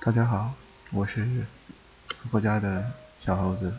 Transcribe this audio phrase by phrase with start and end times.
[0.00, 0.54] 大家好，
[0.92, 1.44] 我是
[2.30, 3.76] 婆家的小猴子。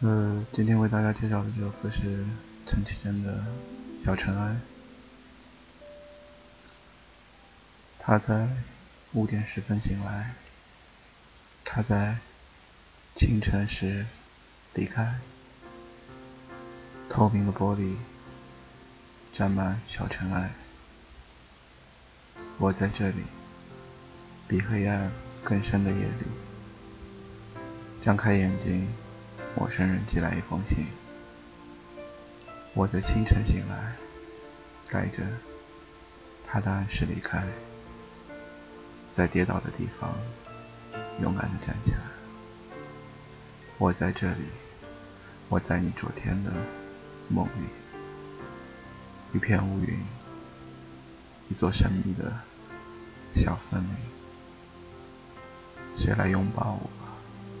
[0.00, 2.24] 呃，今天为大家介绍的这首歌是
[2.64, 3.44] 陈绮贞的
[4.04, 4.54] 《小尘埃》。
[7.98, 8.48] 他在
[9.12, 10.32] 五点十分醒来，
[11.62, 12.16] 他在
[13.14, 14.06] 清晨时
[14.72, 15.20] 离开。
[17.10, 17.96] 透明的玻璃
[19.30, 20.50] 沾满小尘埃，
[22.56, 23.22] 我在这里。
[24.48, 25.12] 比黑暗
[25.44, 26.24] 更深的夜里，
[28.00, 28.88] 张开眼睛，
[29.54, 30.86] 陌生人寄来一封信。
[32.72, 33.92] 我在清晨醒来，
[34.90, 35.22] 带着
[36.42, 37.46] 他的暗示离开，
[39.14, 40.14] 在跌倒的地方
[41.20, 42.00] 勇敢的站起来。
[43.76, 44.46] 我在这里，
[45.50, 46.50] 我在你昨天的
[47.28, 47.68] 梦里，
[49.34, 50.00] 一片乌云，
[51.50, 52.32] 一座神秘的
[53.34, 54.17] 小森林。
[55.96, 56.90] 谁来拥抱我，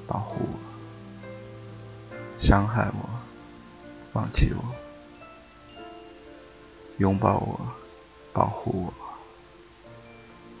[0.06, 0.58] 保护我，
[2.38, 3.08] 伤害我，
[4.12, 4.62] 放弃我，
[6.98, 7.60] 拥抱我，
[8.32, 8.94] 保护我，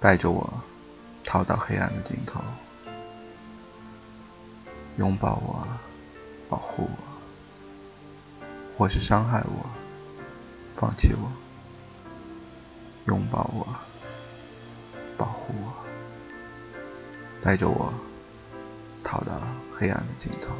[0.00, 0.52] 带着我
[1.24, 2.40] 逃到黑暗的尽头，
[4.96, 5.66] 拥抱我，
[6.48, 9.66] 保护我，或是伤害我，
[10.76, 11.30] 放弃我，
[13.06, 13.66] 拥抱我，
[15.16, 15.87] 保护我。
[17.42, 17.92] 带着我
[19.02, 19.40] 逃到
[19.78, 20.54] 黑暗的尽头，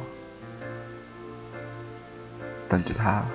[2.67, 3.25] 等着他。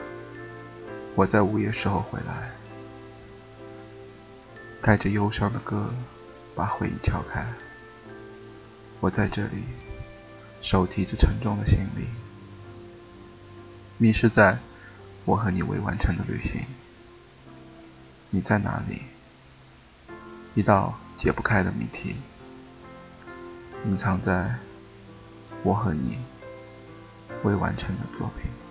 [1.14, 2.50] 我在午夜时候回来，
[4.82, 5.94] 带着忧伤的歌，
[6.56, 7.46] 把回忆敲开。
[8.98, 9.62] 我在这里，
[10.60, 12.06] 手提着沉重的行李，
[13.98, 14.58] 迷失在
[15.24, 16.62] 我和你未完成的旅行。
[18.30, 19.02] 你在哪里？
[20.54, 22.16] 一道解不开的谜题。
[23.86, 24.50] 隐藏在
[25.62, 26.18] 我和你
[27.42, 28.63] 未完成的作品。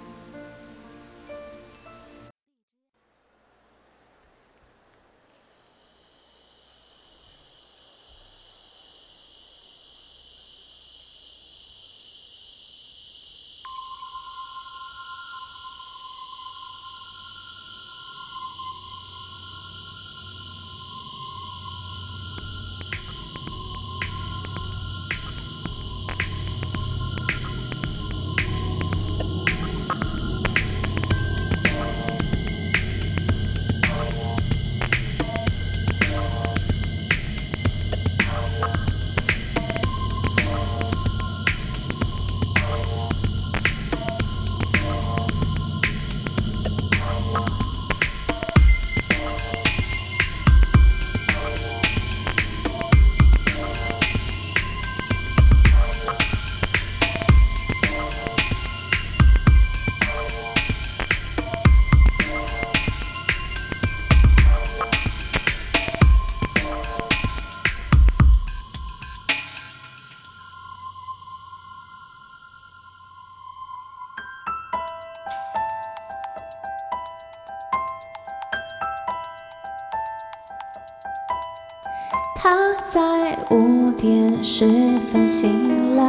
[82.43, 84.67] 他在五点十
[85.09, 86.03] 分醒来，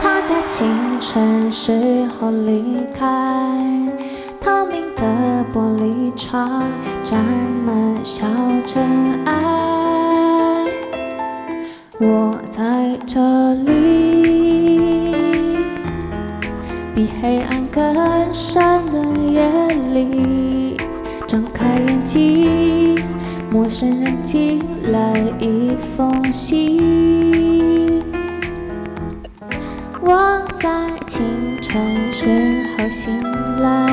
[0.00, 0.66] 他在清
[0.98, 3.06] 晨时候离开。
[4.40, 6.62] 透明的玻璃窗
[7.04, 7.22] 沾
[7.66, 8.26] 满小
[8.64, 8.82] 尘
[9.26, 10.64] 埃，
[11.98, 13.20] 我在这
[13.52, 15.14] 里，
[16.94, 19.44] 比黑暗更深的夜
[19.92, 20.78] 里，
[21.26, 22.98] 睁开眼睛。
[23.52, 24.62] 陌生人寄
[24.92, 28.02] 来一封信，
[30.00, 30.68] 我在
[31.06, 31.22] 清
[31.62, 32.26] 晨时
[32.76, 33.22] 候醒
[33.58, 33.86] 来，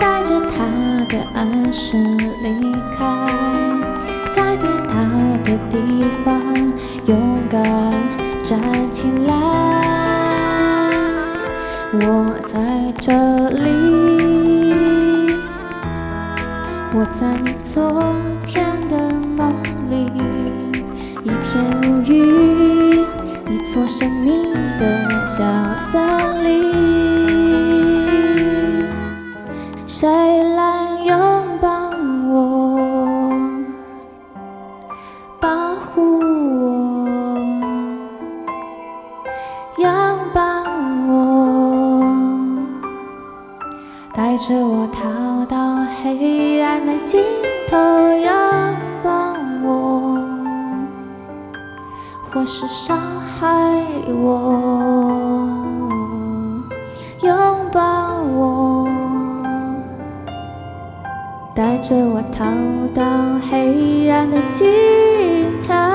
[0.00, 0.64] 带着他
[1.08, 1.96] 的暗示
[2.42, 3.04] 离开，
[4.34, 4.94] 在跌倒
[5.44, 5.76] 的地
[6.24, 6.42] 方
[7.06, 7.62] 勇敢
[8.42, 8.58] 站
[8.90, 9.32] 起来。
[11.92, 13.12] 我在这
[13.50, 13.62] 里，
[16.94, 18.33] 我在你左。
[20.14, 21.60] 一片
[22.06, 23.02] 云，
[23.50, 24.30] 一座神秘
[24.78, 24.82] 的
[25.26, 25.42] 小
[25.90, 25.92] 森
[26.44, 26.48] 林，
[29.86, 30.08] 谁
[30.54, 30.60] 来
[31.04, 31.12] 拥
[31.60, 31.90] 抱
[32.30, 32.36] 我，
[35.40, 37.38] 保护我，
[39.78, 39.90] 拥
[40.32, 40.40] 抱
[41.08, 41.12] 我，
[44.14, 47.20] 带着我逃到黑暗的尽
[47.68, 47.76] 头，
[52.46, 53.46] 是伤害
[54.06, 55.48] 我，
[57.22, 57.34] 拥
[57.72, 58.88] 抱我，
[61.54, 62.44] 带着我逃
[62.94, 63.02] 到
[63.50, 65.93] 黑暗的尽头。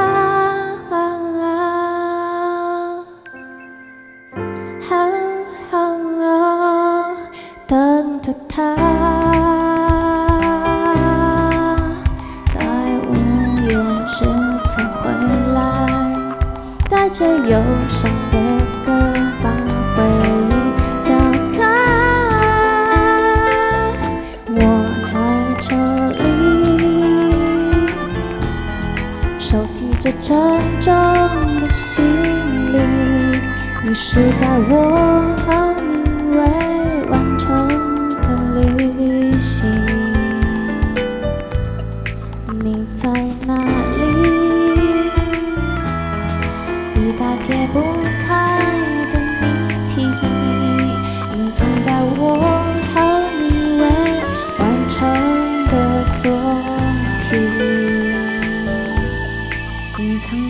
[17.49, 17.55] 忧
[17.89, 18.35] 伤的
[18.85, 18.87] 歌，
[19.41, 19.49] 把
[19.95, 19.97] 回
[20.45, 20.51] 忆
[21.01, 21.07] 敲
[21.57, 21.59] 开。
[24.53, 24.55] 我
[25.11, 25.13] 在
[25.59, 25.67] 这
[26.21, 26.21] 里，
[29.39, 30.29] 手提着沉
[30.79, 30.87] 重
[31.59, 32.05] 的行
[32.71, 32.77] 李，
[33.83, 34.73] 迷失在我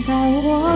[0.02, 0.69] 在我。